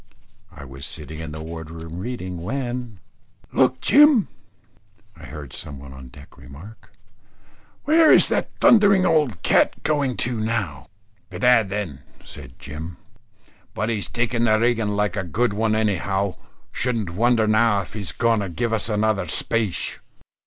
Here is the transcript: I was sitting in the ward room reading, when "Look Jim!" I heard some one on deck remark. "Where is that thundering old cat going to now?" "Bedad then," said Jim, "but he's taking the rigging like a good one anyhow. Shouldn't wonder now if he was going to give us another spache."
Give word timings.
I 0.51 0.65
was 0.65 0.87
sitting 0.87 1.19
in 1.19 1.31
the 1.31 1.43
ward 1.43 1.69
room 1.69 1.99
reading, 1.99 2.41
when 2.41 2.99
"Look 3.53 3.81
Jim!" 3.81 4.29
I 5.15 5.25
heard 5.25 5.53
some 5.53 5.77
one 5.77 5.93
on 5.93 6.07
deck 6.07 6.39
remark. 6.39 6.91
"Where 7.83 8.11
is 8.11 8.27
that 8.29 8.49
thundering 8.59 9.05
old 9.05 9.43
cat 9.43 9.83
going 9.83 10.17
to 10.25 10.39
now?" 10.39 10.87
"Bedad 11.29 11.69
then," 11.69 12.01
said 12.23 12.57
Jim, 12.57 12.97
"but 13.75 13.89
he's 13.89 14.09
taking 14.09 14.45
the 14.45 14.59
rigging 14.59 14.89
like 14.95 15.15
a 15.15 15.23
good 15.23 15.53
one 15.53 15.75
anyhow. 15.75 16.35
Shouldn't 16.71 17.11
wonder 17.11 17.45
now 17.45 17.81
if 17.81 17.93
he 17.93 17.99
was 17.99 18.11
going 18.11 18.39
to 18.39 18.49
give 18.49 18.73
us 18.73 18.89
another 18.89 19.27
spache." 19.27 19.99